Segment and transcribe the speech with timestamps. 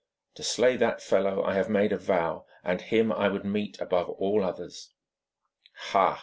[0.33, 4.09] To slay that fellow I have made a vow, and him I would meet above
[4.09, 4.95] all others.'
[5.75, 6.19] 'Ha!'